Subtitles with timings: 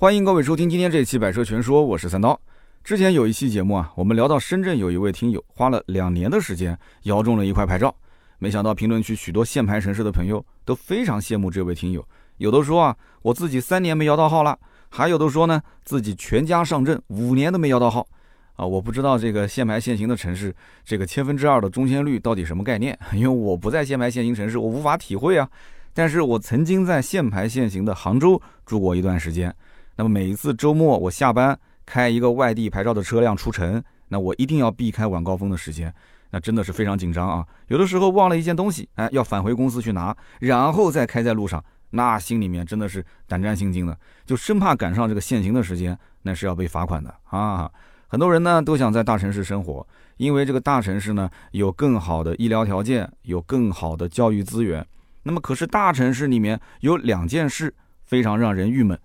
[0.00, 2.40] 欢迎各位收听今天这期《百车全说》，我是三刀。
[2.82, 7.94] 之前有一期节目啊，我们聊到深圳有一位听友花了两年的时间摇中了一块牌照，
[8.38, 12.02] 没想到评论区许多限牌城市的朋友都非常羡慕这位听友，
[12.38, 14.58] 有的说啊，我自己三年没摇到号了，
[14.88, 18.08] 还有的说呢，自己全家上阵五年都没摇到号。
[18.54, 22.98] 啊，我不知道这个限牌限行的城市，这个千分之二的中签率到底什么概念？
[23.12, 25.46] 因为我不在限牌限行城市，我无法体会啊。
[25.92, 29.54] 但是我曾经在限牌限行的杭州住过一段时间，
[30.00, 31.58] 那么每一次周末我下班。
[31.84, 35.92] 开一个外地牌照的车辆出城，那我一定要避开晚高峰的时间，
[36.30, 37.44] 那真的是非常紧张啊！
[37.66, 47.68] 有的时候忘了一件东西，哎，要返回公司去拿，然后再开在路上，那心里面真的是胆战心惊的，就生怕赶上这个限行的时间，那是要被罚款的啊！
[48.06, 49.84] 很多人呢都想在大城市生活，
[50.16, 54.86] 因为这个大城市呢有更好的医疗条件，有更好的教育资源。
[55.24, 57.74] 那么可是大城市里面有两件事
[58.04, 58.96] 非常让人郁闷，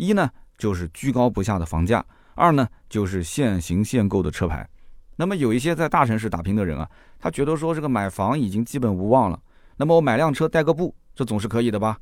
[0.00, 2.02] 一呢就是居高不下的房价。
[2.34, 4.66] 二呢，就是限行限购的车牌。
[5.14, 6.88] 那么有一些在大城市打拼的人啊，
[7.18, 9.38] 他觉得说这个买房已经基本无望了。
[9.76, 11.98] 那么我买辆车代个步，这总是可以的吧？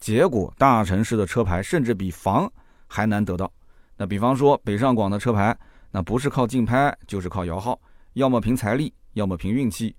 [0.00, 2.50] 结果大城市的车牌甚至比房
[2.88, 3.48] 还难得到。
[3.96, 5.56] 那比方说北上广的车牌，
[5.92, 7.80] 那不是靠竞拍，就是靠摇号，
[8.14, 9.94] 要么凭财力，要么凭运气。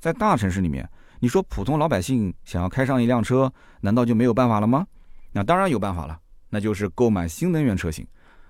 [0.00, 0.88] 在大城市里面，
[1.20, 4.84] 你说普通老百姓想要开上一辆车，难道就没有办法了吗？
[5.30, 6.18] 那当然有办法了，
[6.50, 8.06] 那就是购买新能源车型。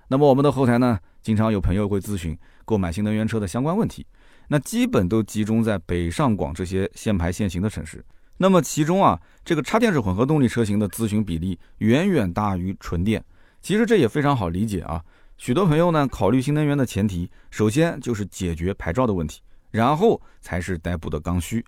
[0.07, 4.05] 那么我们的后台呢，经常有朋友会咨询购买新能源车的相关问题，
[4.47, 8.03] 那基本都集中在北上广这些限牌限行的城市。
[8.37, 13.23] 那么其中啊，这个插电式混合动力车型的咨询比例远远大于纯电。
[13.61, 15.03] 其实这也非常好理解啊，
[15.37, 21.63] 许多朋友呢考虑新能源的前提，首先就是解决牌照的问题，然后才是代步的刚需。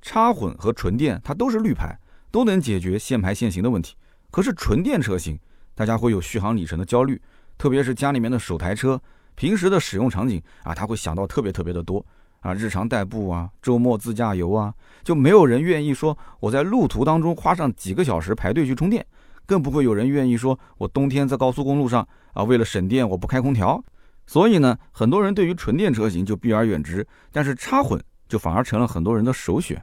[0.00, 1.98] 插混和纯电它都是绿牌，
[2.30, 3.96] 都能解决限牌限行的问题。
[4.30, 5.38] 可是纯电车型，
[5.74, 7.20] 大家会有续航里程的焦虑。
[7.58, 9.00] 特别是家里面的首台车，
[9.34, 12.04] 平时的使用场景啊，他会想到特别特别的多
[12.40, 14.74] 啊，日常代步啊，周末自驾游啊，
[15.04, 19.06] 就没有人愿意说我在路途当中花上几个小时排队去充电，
[19.46, 23.82] 更不会有人愿意说我冬天在高速公路上啊，为了省电我不开空调。
[24.26, 29.80] 所以呢，很多人对于纯电车型就避而远之，但是插混就反而成了很多人的首选。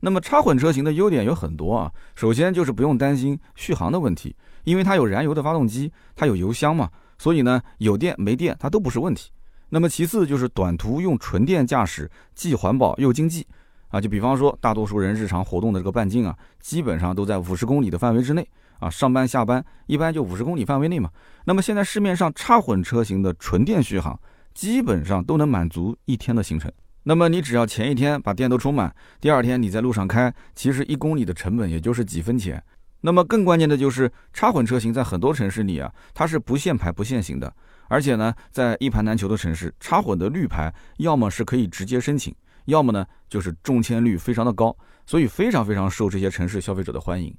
[0.00, 6.88] 那么插混车型的优点有很多啊，首先就是不用担心续航的问题，因为它有燃油的发动机，它有油箱嘛。
[7.18, 9.32] 所以呢，有电没电它都不是问题。
[9.70, 13.44] 那么其次就是短途用纯电驾驶，既环保又经济
[13.88, 14.00] 啊。
[14.00, 18.48] 就比方说，大多数人日常活动的这个半径啊，基本上都在五十公里的范围之内
[18.78, 18.88] 啊。
[18.88, 21.10] 上班下班一般就五十公里范围内嘛。
[21.44, 24.16] 那么现在市面上插混车型的纯电续航，
[24.54, 26.70] 基本上都能满足一天的行程。
[27.08, 32.62] 那么你只要前一天把电都充满，第二天你在路上开，其实一公里的成本也就是几分钱。
[33.00, 37.50] 那么更关键的就是插混车型在很多城市里啊，它是不限牌不限行的，
[37.88, 42.34] 而且呢，在一盘难求的城市，插混的绿牌要么是可以直接申请，
[42.66, 44.76] 要么呢就是中签率非常的高，
[45.06, 47.34] 所以非常非常受这些城市消费者的欢迎。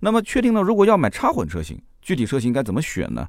[0.00, 3.24] 那么确定了，如果要买插混车型，具体车型该怎么选呢？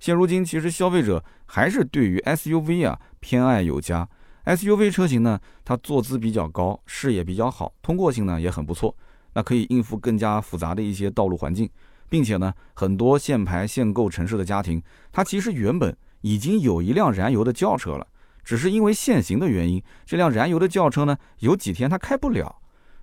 [0.00, 4.08] 现如今其实消费者还是对于 SUV 啊偏爱有加
[4.44, 8.94] ，SUV 车型呢，它坐姿比较高，视野比较好，通过性呢也很不错。
[9.32, 11.70] 那可以应付更加复杂的一些道路环境，
[12.08, 18.06] 并且呢，很多限牌限购城市的家庭，它其实原本已经有一辆燃油的轿车了，
[18.42, 22.56] 只是因为限行的原因，这辆燃油的轿车呢，有几天它开不了，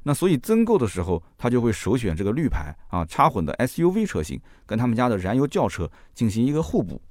[0.04, 7.02] 那所以增购的时候，他就会首选这个绿牌啊插混的 SUV 车型，跟他们家的燃油轿车进行一个互补。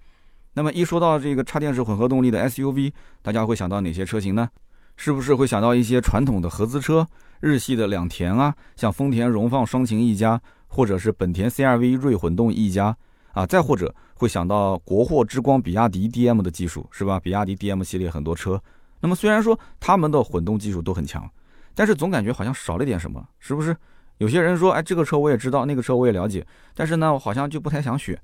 [0.56, 2.90] 那么一说到这个插电式混合动力的 SUV，
[3.20, 4.48] 大家会想到哪些车型呢？
[4.96, 7.06] 是不是会想到一些传统的合资车？
[7.40, 12.96] 日系的两田啊，像丰田荣放双擎 E 加，或者是本田 CR-V 锐混动 E 加
[13.32, 17.20] 啊，再或者会想到国货之光比亚迪 DM 的技术，是吧？
[17.20, 18.58] 比亚迪 DM 系列很多车，
[19.00, 21.30] 那么虽然说他们的混动技术都很强，
[21.74, 23.76] 但是总感觉好像少了点什么，是不是？
[24.16, 28.18] 有些人说，哎，这个车我也知道，那个车我也了解，但是呢，我好像就不太想选，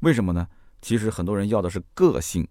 [0.00, 0.46] 为什么呢？
[0.80, 2.46] 其实很多人要的是个性，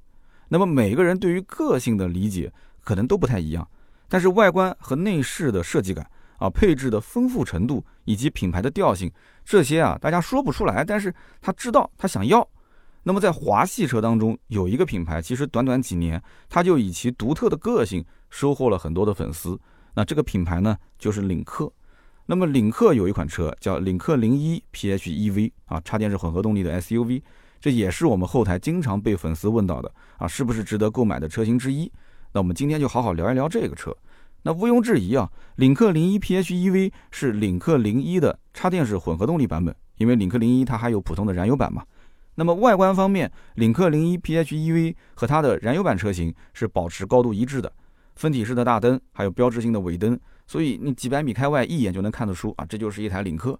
[0.50, 2.52] 那么每个人对于个性的理解
[2.84, 3.68] 可能都不太一样。
[4.10, 9.12] 但是外观和内饰的设计感啊，配置的丰富程度以及品牌的调性，
[9.44, 10.84] 这些啊，大家说不出来。
[10.84, 12.48] 但是他知道他想要。
[13.04, 19.58] 那么在华系车当中，有一个品牌，其实短短几年，它就以其独特的个性收获了很多的粉丝。
[19.94, 21.72] 那这个品牌呢，就是领克。
[22.26, 27.22] 那么领克有一款车叫领克零一 PHEV 啊，插电式混合动力的 SUV，
[27.68, 31.92] 这也是我们后台经常被粉丝问到的啊，是不是值得购买的车型之一？
[32.32, 33.94] 那我们今天就好好聊一聊这个车。
[34.44, 41.84] 那毋庸置疑啊，领克零一 PHEV 是领克零一的插电式混合动力版本，因为领克零一它还有普通的燃油版嘛。
[42.36, 47.70] 那么外观方面，领克零一 PHEV 和它的燃油版车型是保持高度一致的，
[48.16, 50.18] 分体式的大灯，还有标志性的尾灯，
[50.48, 53.60] 所以你几百米开外一眼就能看得出啊，这就是一台领克。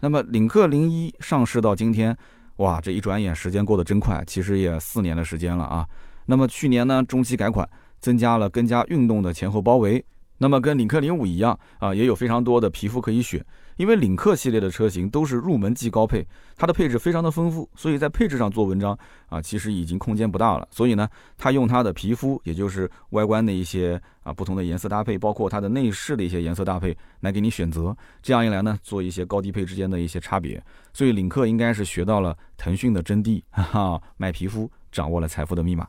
[0.00, 2.14] 那么领克零一上市到今天，
[2.56, 5.86] 哇，这一转眼时间过得真快，其实也四年的时间了啊。
[6.24, 7.68] 那么去年呢，中期改款，
[8.00, 10.04] 增加了更加运动的前后包围。
[10.38, 13.44] 那么跟领克零五一样啊，也有非常多的皮肤可以选。
[13.76, 18.98] 因为领克系列的车型都是入门级高配，它的配置非常的丰富，所以在配置上做文章
[19.28, 20.66] 啊，其实已经空间不大了。
[20.70, 21.06] 所以呢，
[21.36, 27.94] 它用它的皮肤，也就是外观的一些啊不同的颜色搭配，包括它的内饰的一些颜色搭配来给你选择。
[28.22, 30.62] 这样一来呢，做一些高低配之间的一些差别。
[30.94, 35.86] 所以领克应该是学到了腾讯的真谛，哈哈，卖皮肤掌握了财富的密码。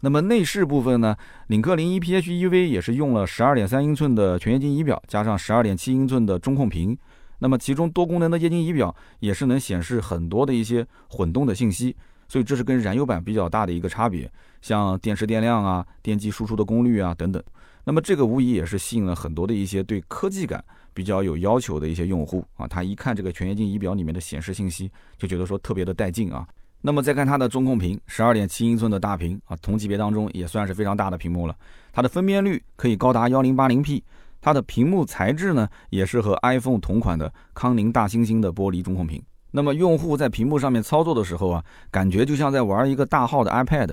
[0.00, 1.16] 那么内饰部分呢，
[1.48, 6.96] 领克零一 PHEV 也是用了十二点三英寸的全液晶仪表，加上十二点七英寸的中控屏。
[7.38, 11.94] 那么其中多功能的液晶仪表也是能显示很多的一些混动的信息，
[12.28, 14.30] 所以这是跟燃油版比较大的一个差别，
[14.62, 17.42] 像电池电量啊、电机输出的功率啊等等。
[17.84, 26.46] 那么这个无疑也是吸引了很多的一些对科技感比较有要求的一些用户啊，他一看这个全液晶仪表里面的显示信息，就觉得说特别的带劲啊。
[26.86, 31.56] 那么再看它的中控屏，十二点七英寸的大屏啊，同级别当中也算是非常大的屏幕了，
[31.92, 34.04] 它的分辨率可以高达幺零八零 P。
[34.40, 39.20] 它的屏幕材质呢，也是和 iPhone 同款的康宁大猩猩的玻璃中控屏。
[39.50, 43.92] 那么用户在屏幕上面操作的时候啊，感觉就像在玩一个大号的 iPad。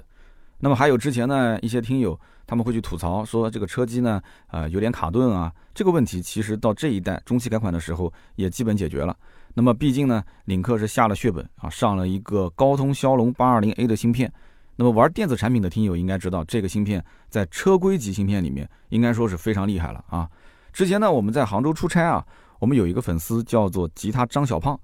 [0.59, 5.51] 那么还有之前呢一些听友他们会去吐槽说这个车机呢，呃有点卡顿啊。
[5.73, 9.17] 这个问题其实到这一代中期改款的时候也基本解决了。
[9.53, 14.31] 那么毕竟呢，领克是下了血本啊，上了一个高通骁龙八二零 A 的芯片。
[14.75, 20.27] 那么玩电子产品的听友应该知道，这个芯片在车规级芯片里面应该说是非常厉害了啊。
[20.71, 22.25] 之前呢，我们在杭州出差啊，
[22.57, 24.79] 我们有一个粉丝叫做吉他张小胖，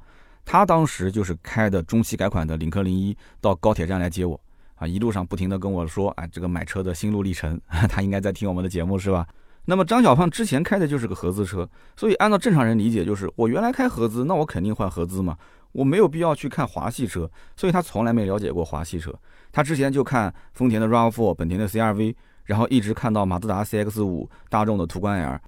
[0.46, 4.40] 他当时就是开的中期改款的领克零一到高铁站来接我
[4.76, 9.26] 啊，一路上不停的跟我说，哎，这个买车的心路历程， 他应该在听我们的节目是吧？
[9.70, 15.38] 那么张小胖之前开的就是个合资车，所以按照正常人理解，就是我原来开合资，那我肯定换合资嘛，
[15.74, 19.14] 我没有必要去看华系车，所以他从来没了解过华系车，
[19.52, 25.40] 他之前就看丰田的 RAV4、本田的 CRV，然后一直看到马自达 CX 五、大众的途观 L。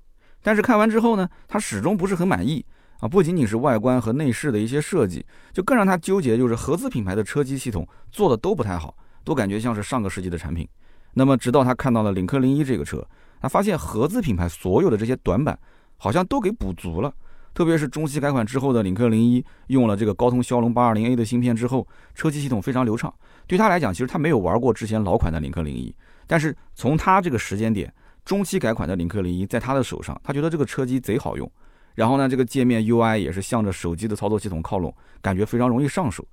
[0.43, 2.63] 但是看完之后呢，他始终不是很满意
[2.99, 3.07] 啊！
[3.07, 10.67] 不仅仅是外观和内饰的一些设计，就更让他纠结，就是合资品牌的车机系统做的都不太好，都感觉像是上个世纪的产品。
[11.15, 13.03] 那么直到他看到了领克零一这个车，
[13.41, 15.57] 他发现合资品牌所有的这些短板
[15.97, 17.13] 好像都给补足了。
[17.53, 21.85] 特别是中期改款之后的领克零一，用了这个高通骁龙八二零 A 的芯片之后，
[22.15, 23.13] 车机系统非常流畅。
[23.47, 25.93] 对他来讲，其实他没有玩过之前老款的领克零一，
[26.27, 27.93] 但是从他这个时间点。
[28.23, 31.51] 中期改款的领克零一在他的手上，他觉得这个车机贼好用，
[31.95, 36.23] 然后呢，这个界面 UI 也是向着手机的操作系统靠拢，感觉非常容易上手，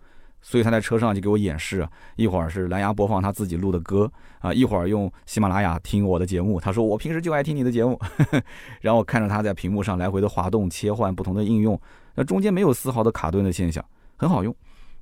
[0.40, 1.86] 所以他在车上就给我演示，
[2.16, 6.60] 一会儿是蓝牙播放他自己录的歌啊，一会儿用喜马拉雅听我的节目。
[6.60, 7.98] 他说我平时就爱听你的节目，
[8.80, 11.80] 然后看着他在屏幕上来回的滑动切换不同的应用，
[12.14, 13.84] 那中间没有丝毫的卡顿的现象，
[14.16, 14.54] 很好用。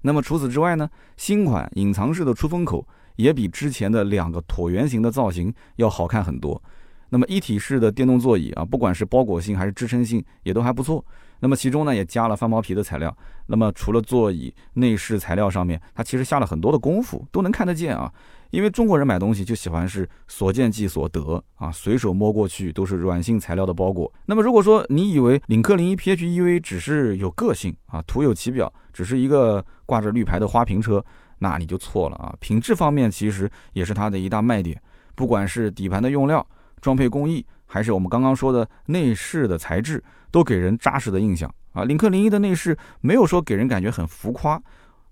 [0.02, 2.86] 那么除此之外呢，新款隐藏式的出风口
[3.16, 6.62] 也比之前的两个椭圆形的造型要好看很多。
[7.08, 11.04] 那么一体式的电动座椅啊，不管是包裹性还是支撑性，也都还不错。
[11.38, 13.14] 那么其中呢，也加了翻毛皮的材料。
[13.46, 18.12] 那么除了座椅内饰材料上面，它其实下了很多的功夫，都能看得见啊。
[18.50, 24.10] 因为中国人买东西就喜欢是所见即所得啊，随手摸过去都是软性材料的包裹。
[24.24, 31.04] 那么如果说你以为领克零一 PHEV 只是有个性啊，徒有其表，只是一个挂着绿牌的花瓶车，
[31.40, 32.34] 那你就错了啊。
[32.40, 34.80] 品质方面其实也是它的一大卖点，
[35.14, 36.46] 不管是底盘的用料。
[36.86, 40.00] 装配工艺还是我们刚刚说的内饰的材质，
[40.30, 41.82] 都给人扎实的印象啊！
[41.82, 44.62] 领克零一的内饰没有说给人感觉很浮夸。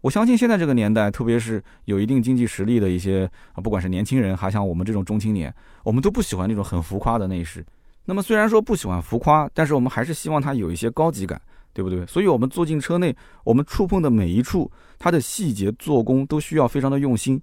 [0.00, 5.52] 我相信现在这个年代，特别是有一定经济实力的一些啊，不管是年轻人，还像我们这种中青年，
[5.83, 7.66] 我们都不喜欢那种很浮夸的内饰。
[8.04, 12.07] 那么虽然说不喜欢浮夸，但是我们还是希望它有一些高级感，对不对？
[12.07, 17.43] 所以我们坐进车内，我们触碰的每一处，它的细节做工都需要非常的用心。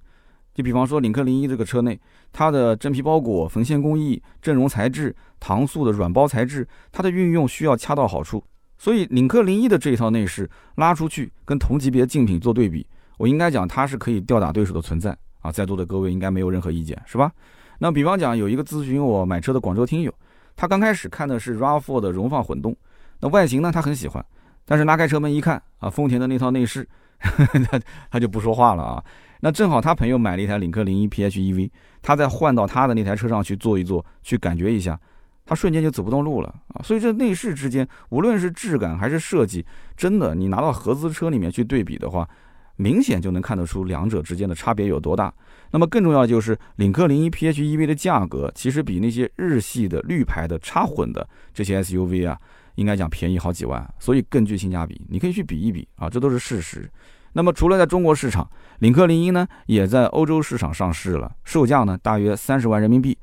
[0.53, 1.99] 就比方说领克零一这个车内，
[2.31, 8.43] 它的真皮包裹、缝线工艺、阵绒材质、搪塑的软包材质，它的运用需要恰到好处。
[8.77, 12.85] 所以领克零一的这一套内饰拉出去跟同级别竞品做对比，
[13.17, 15.51] 我应该讲它是可以吊打对手的存在啊！
[15.51, 17.31] 在座的各位应该没有任何意见，是吧？
[17.77, 20.13] 那比方讲有一个咨询我买车的广州听友，
[20.55, 22.75] 他刚开始看的是 RAV4 的荣放混动，
[23.19, 24.25] 那外形呢他很喜欢，
[24.65, 26.87] 但是拉开车门一看啊，丰田的那套内饰，
[27.21, 29.03] 他他就不说话了啊。
[29.41, 31.69] 那正好他朋友买了一台领克零一 PHEV，
[32.01, 34.99] 他再换到他的那台车上去坐一坐，去感觉一下，
[35.45, 36.81] 他瞬间就走不动路了啊！
[36.83, 39.65] 所以这内饰之间，无论是质感还是设计，
[39.97, 42.29] 真的你拿到合资车里面去对比的话，
[42.75, 45.33] 明显就能看得出两者之间的差别有多大。
[45.71, 52.37] 那么更重要的就是，领克零一 PHEV 的价格其实比那些日系的绿牌的插混的这些 SUV 啊，
[52.75, 55.01] 应该讲便宜好几万，所以更具性价比。
[55.09, 56.89] 你可以去比一比啊，这都是事实。
[57.33, 58.49] 那么除了在中国市场，
[58.79, 63.17] 领克零一呢也在欧洲市场上市了，售价呢大约三十万人民币。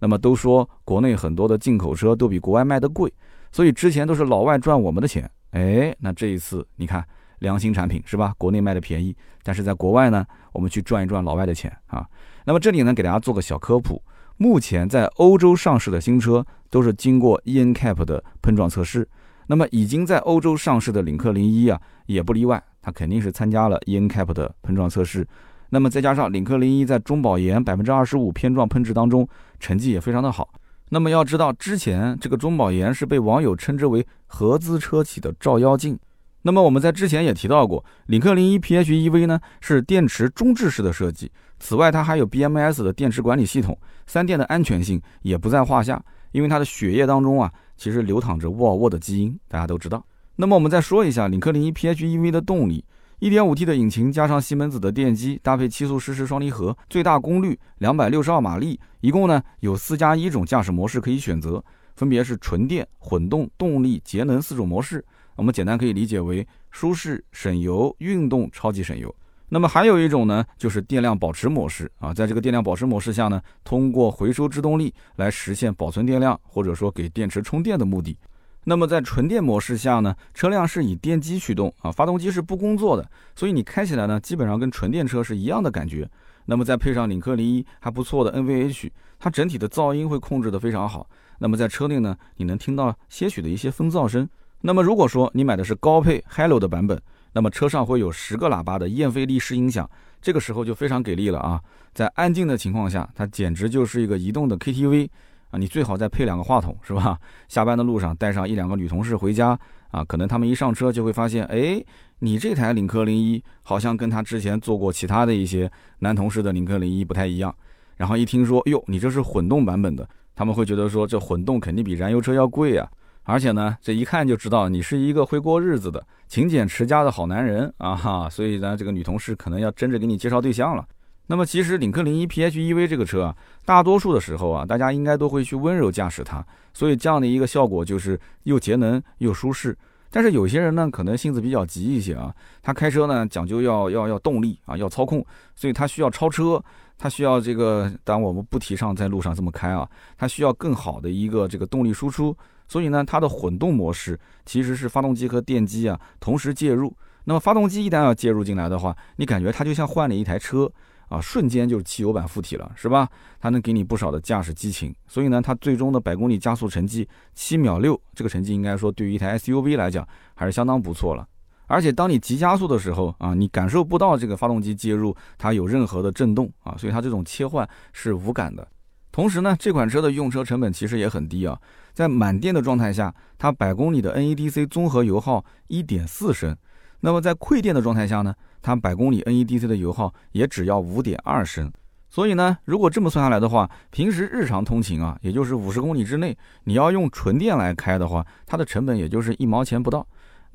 [0.00, 3.10] 那么都说国内很多的进口车都比国外卖的贵，
[3.50, 5.30] 所以之前都是老外赚我们的钱。
[5.52, 7.02] 哎，那这一次你看
[7.38, 8.34] 良心产品是吧？
[8.36, 12.06] 国内卖的便宜，但是在国外呢，我们去赚一赚老外的钱啊。
[12.44, 14.02] 那么这里呢给大家做个小科普，
[14.36, 19.08] 目前在欧洲上市的新车都是经过 eNCAP 的碰撞测试，
[19.46, 25.26] 那么已经在欧洲上市的领克零一啊也不例外，它肯定是参加了 eNCAP 的碰撞测试。
[25.70, 29.26] 那么再加上领克零一在中保研百分之二十五偏撞喷值当中
[29.60, 30.52] 成绩也非常的好。
[30.90, 35.98] 那么要知道，之前这个中保研是被网友称之为合资车企的照妖镜。
[36.46, 41.32] 那么我们在之前也提到过，领克零一 PHEV 呢是电池中置式的设计。
[41.58, 46.04] 此外，它还有 BMS 的电池管理系统，三电的安全性也不在话下。
[46.32, 50.04] 因为它的血液当中啊，其实流淌着沃尔沃的基因，大家都知道。
[50.36, 52.84] 那么我们再说一下领克零一 PHEV 的动力。
[53.20, 61.64] 1.5T 的引擎加上西门子的电机，搭配七速湿式双离合，最大功率260号马力，一共呢有四加一种驾驶模式可以选择，
[61.96, 65.02] 分别是纯电、混动、动力、节能四种模式。
[65.36, 69.14] 我们简单可以理解为舒适、省油、运动、超级省油。
[69.50, 78.16] 那么还有一种呢，就是电量保持模式啊，在这个电量保持模式下呢，通过回收制动力来实现保存电量，或者说给电池充电的目的。
[78.64, 86.08] 那么在纯电模式下呢，车辆是以电机驱动啊，发动机是不工作的，所以你开起来呢，基本上跟纯电车是一样的感觉。
[86.46, 91.08] 那么再配上领克零一还不错的 NVH，它整体的噪音会控制的非常好。
[91.38, 94.28] 那么在车内呢，你能听到些许的一些风噪声。
[94.66, 96.98] 那么如果说你买的是高配 Hello 的版本，
[97.34, 99.88] 那么车上会有十个喇叭的燕飞利式音响，
[100.22, 101.60] 这个时候就非常给力了啊！
[101.92, 105.10] 在安静的情况下，它简直就是一个移动的 KTV。
[105.50, 107.18] 啊，你最好再配两个话筒，是吧？
[107.46, 109.56] 下班的路上带上一两个女同事回家，
[109.90, 111.84] 啊，可能他们一上车就会发现，哎，
[112.20, 117.54] 你这台领克零一好像跟他之前坐过其他的一些男同事的领克零一不太一样。
[117.98, 122.88] 然后一听说，哟，你这是混动版本的，他们会觉得说，这混动肯定比燃油车要贵啊。
[123.24, 128.28] 而且呢，这一看就知道你是一个会过日子的、勤俭持家的好男人啊哈。
[128.30, 130.86] 所以呢，这个女同事可能要争着给你介绍对象了。
[131.26, 139.74] 那么其实领克零一 PHEV 这个车啊，大多数的时候啊，大家应该都会去温柔驾驶它，所以这样的一个效果就是又节能又舒适。
[140.10, 145.24] 但是有些人呢，可能性子比较急一些啊，他开车呢讲究要要要动力啊，要操控，
[145.56, 146.62] 所以他需要超车，
[146.98, 149.88] 他需要这个，当然我们不提倡在路上这么开啊，
[150.18, 152.36] 他需要更好的一个这个动力输出，
[152.68, 156.94] 所以呢，它的混动模式其实是发动机和电机啊同时介入。
[157.24, 160.70] 那么发动机一旦要介入进来的话，你感觉它就像换了一台车。
[161.08, 163.06] 啊，瞬间就是汽油版附体了，是吧？
[163.38, 171.28] 它能给你不少的驾驶激情，所以呢，它最终的百公里加速成绩七秒六，这个成绩应该说对于一台 SUV 来讲还是相当不错了。
[171.66, 178.66] 而且当你急加速的时候啊，你感受不到这个发动机介入它有任何的震动啊，所以它这种切换是无感的。
[179.14, 181.56] 同时呢，这款车的用车成本其实也很低啊，
[181.92, 186.56] 在满电的状态下，它百公里的 NEDC 综合油耗一点四升。
[186.98, 191.70] 那么在馈电的状态下呢，它百公里 NEDC 的油耗也只要五点二升，
[192.10, 200.04] 所以呢，如果这么算下来的话，平时日常通勤啊，也就是五十公里之内，你要用纯电来开的话，它的成本也就是一毛钱不到。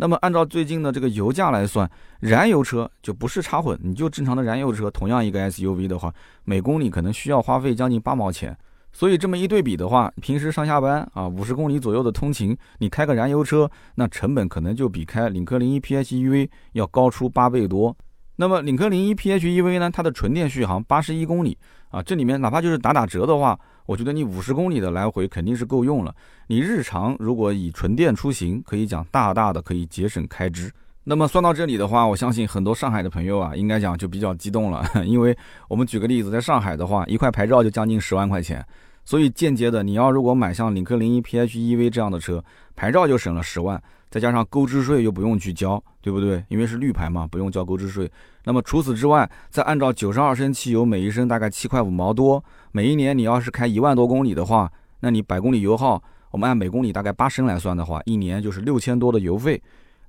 [0.01, 1.89] 那么按照最近的这个油价来算，
[2.21, 6.13] 燃油车就不是插混，你就正常的燃油车，同样一个 SUV 的话，
[6.45, 8.57] 每公里可能需要花费将近八毛钱。
[8.93, 17.93] 所以这么一对比的话，平时上下班啊，五十公里左右的通勤，你开个燃油车，那成本可能就比开领克零一 PHEV 要高出八倍多。
[18.41, 21.57] 那么领克零一 PHEV 呢，它的纯电续航八十一公里
[21.89, 26.15] 啊，这里面哪怕就是打打折的话，我觉得你五十公里的来回肯定是够用了。
[26.47, 30.71] 你日常如果以纯电出行，可以讲大大的可以节省开支。
[31.03, 38.65] 那么算到这里的话，我相信很多上海的朋友啊，应该讲就比较激动了， 因为我们举个例子，在上海的话，一块牌照就将近十万块钱，
[39.09, 42.43] 所以间接的，你要如果买像领克零一 PHEV 这样的车，
[42.75, 46.45] 牌照就省了十万，再加上购置税又不用去交，对不对？
[46.47, 48.07] 因为是绿牌嘛，不用交购置税。
[48.43, 55.99] 那么除此之外，再按照九十二升汽油每一升大概七块五毛多，每一年你要是开一万多公里的话，那你百公里油耗，
[56.29, 59.59] 我们按每公里大概八升来算的话，一年就是六千多的油费。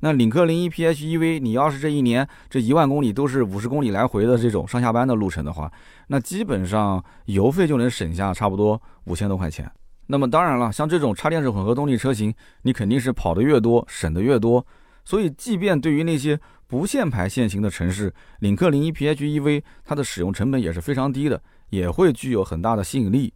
[0.01, 5.71] 那领克零一 PHEV，你要是这一年这一万公里都是五十公里来回的这种上下班的路程的话，
[6.09, 9.71] 那基本上油费就能省下差不多五千多块钱。
[10.07, 14.67] 那么当然了，像这种插电式混合动力车型，你肯定是跑得越多省得越多。
[15.05, 23.33] 所以，即便对于那些不限牌限行的城市，领克零一 PHEV 它的使用成本也是非常低的，也会具有很大的吸引力。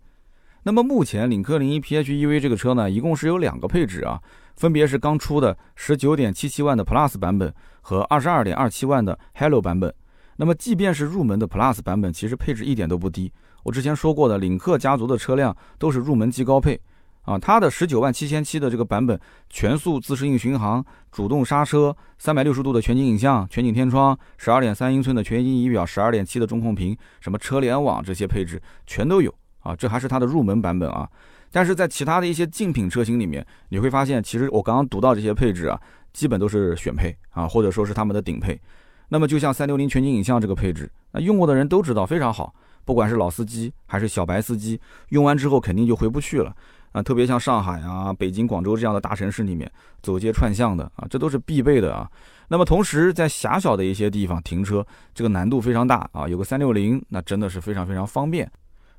[0.64, 4.20] 那么目前领克零一 PHEV 这个车呢，一共是有两个配置啊，
[4.56, 9.92] 分别是刚出的十九点七七万的 Plus 版本和二十二点二七万的 Hello 版本。
[10.36, 13.32] 那么即便是入门的 Plus 版本，其实配置一点都不低。
[13.62, 16.80] 我之前说过的，领克家族的车辆都是入门级高配。
[17.22, 19.18] 啊，它的十九万七千七的这个版本，
[19.48, 29.74] 全速自适应巡航、主动刹车、三百六十度的全景影像、全景天窗、十二点三英寸的全景仪表、十二点七的中控屏，什么车联网这些配置全都有啊。
[29.74, 31.08] 这还是它的入门版本啊。
[31.54, 35.80] 但是在其他的一些竞品车型里面，你会发现，其实我刚刚读到这些配置啊，
[36.12, 38.60] 基本都是选配啊，或者说是他们的顶配。
[39.08, 42.52] 那么就像三六零全景影像这个配置，那用过的人都知道非常好，
[42.84, 44.80] 不管是老司机还是小白司机，
[45.10, 46.52] 用完之后肯定就回不去了。
[46.90, 49.70] 啊，特别像上海啊、北京、广州这样的大城市里面，
[50.02, 52.10] 走街串巷的啊，这都是必备的啊。
[52.48, 54.84] 那么同时，在狭小的一些地方停车，
[55.14, 56.26] 这个难度非常大啊。
[56.26, 58.50] 有个三六零，那真的是非常非常方便。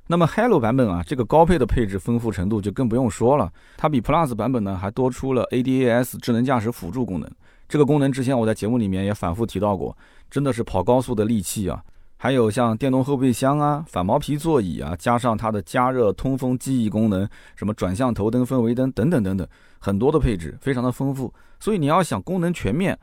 [0.08, 7.28] 那么 Hello 版本啊，这个高配的配置丰富程度就更不用说了，它比 Plus 版本呢还多出了 ADAS 智能驾驶辅助功能。
[7.68, 9.96] 这个功能之前我在节目里面也反复提到过，
[10.30, 11.82] 真的是跑高速的利器啊。
[12.18, 19.46] 还有像电动后备箱啊、反毛皮座椅啊，加上它的加热、通风、记忆功能，什么转向头灯、氛围灯等等等等，
[19.78, 21.32] 很多的配置非常的丰富。
[21.58, 22.98] 所以你要想功能全面，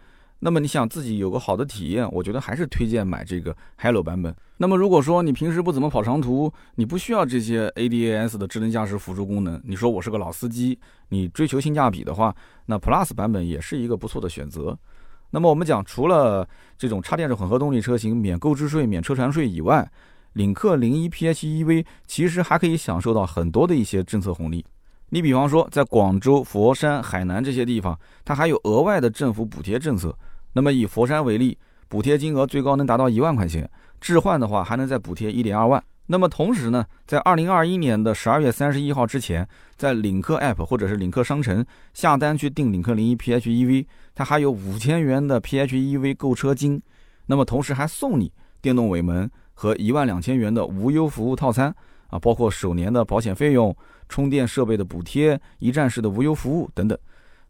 [0.46, 4.36] 那么你想自己有个好的体验，我觉得还是推荐买这个 Hello 版本。
[4.58, 12.36] 那么如果说你平时不怎么跑长途，你不需要这些 ADAS 的智能驾驶辅助功能，你说我是个老司机，你追求性价比的话，
[12.66, 14.78] 那 Plus 版本也是一个不错的选择。
[15.32, 16.46] 那么我们讲，除了
[16.78, 19.90] 这种插电式混合动力车型免购置税、免车船税以外，
[20.34, 24.66] 领克零一 PHEV 其实还可以享受到很多的一些政策红利。
[25.10, 30.14] 你比方说，在广州、佛山、海南这些地方，它还有额外的政府补贴政策。
[30.54, 31.58] 那么以佛山为例，
[31.88, 33.70] 补贴金额最高能达到一万块钱，
[34.00, 35.84] 置换的话还能再补贴一点二万。
[36.08, 46.82] 那么同时呢，在二零二一年的十二月三十一号之前，在领克 App 或者是领克商城下单去订领克零一 PHEV，它还有五千元的 PHEV 购车金。
[47.28, 51.74] 那么同时还送你电动尾门和一万两千元的无忧服务套餐
[52.10, 53.76] 啊，包括首年的保险费用、
[54.10, 57.00] 充电设备的补贴、一站式的无忧服务等等。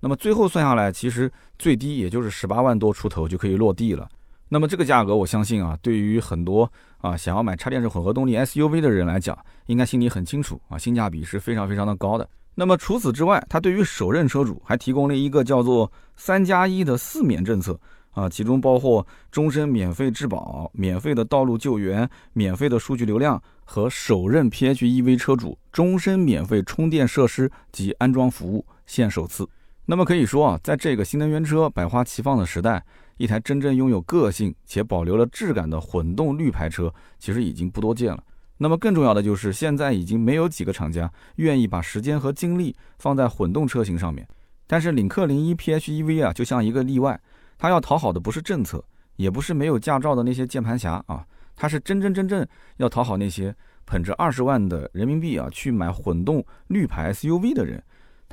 [0.04, 4.06] 那么最后算下来，其实最低也就是十八万多出头就可以落地了。
[4.50, 9.38] 那么这个价格，我相信啊，对于很多啊想要买插电式混合动力 SUV 的人来讲，
[9.68, 12.30] 应该心里很清楚啊，性价比是非常非常的高的。
[12.54, 17.80] 那么除此之外，它对于首任车主还提供了一个叫做“三加一”的四免政策
[18.12, 29.48] 啊，其中包括终身免费质保、免费的道路救援、免费的数据流量和首任 PHEV 车主终身免费充电设施及安装服务，现首次。
[29.86, 32.84] 那么可以说啊，在这个新能源车百花齐放的时代。
[33.18, 38.22] 一台真正拥有个性且保留了质感的混动绿牌车，其实已经不多见了。
[38.58, 44.28] 那么更重要的就是，现在已经没有几个厂家愿意把时间和精力放在混动车型上面。
[44.66, 47.18] 但是领克零一 PHEV 啊，就像一个例外，
[47.56, 48.84] 它要讨好的不是政策，
[49.18, 51.24] 也不是没有驾照的那些键盘侠啊，
[51.56, 52.46] 它是真真正正
[52.78, 57.82] 要讨好那些捧着二十万的人民币啊去买混动绿牌 SUV 的人。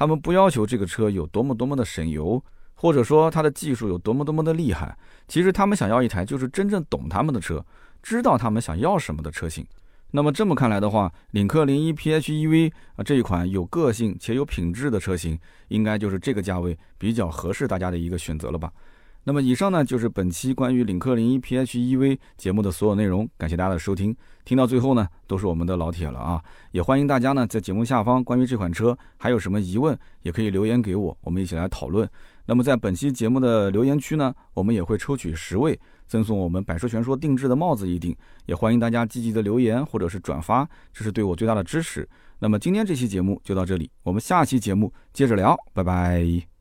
[0.00, 2.42] 他们不要求这个车有多么多么的省油。
[2.82, 4.96] 或者说它的技术有多么多么的厉害，
[5.28, 7.62] 其实他们想要一台就是真正懂他们的车，
[8.02, 9.66] 知道他们想要什么的车型。
[10.12, 18.72] 那么这么看来的话，领克零一 PHEV 啊这一款有个性且有品质的车型，应该就是这个价位比较合适大家的一个选择了吧。
[19.24, 24.16] 那么以上呢就是本期关于领克零一 PHEV 节目的所有内容，感谢大家的收听。
[24.44, 32.08] 听到最后呢，都是我们的老铁了啊，也欢迎大家呢在节目下方关于这款车还有什么疑问，也可以留言给我，我们一起来讨论。
[32.46, 35.78] 那么在本期节目的留言区呢，我们也会抽取十位，
[36.08, 42.08] 赠送我们百车全说定制的帽子一顶，也欢迎大家积极的留言或者是转发，这是对我最大的支持。
[42.40, 46.59] 那么今天这期节目就到这里，我们下期节目接着聊，拜拜。